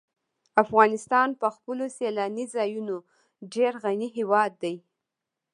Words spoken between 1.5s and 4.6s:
خپلو سیلاني ځایونو ډېر غني هېواد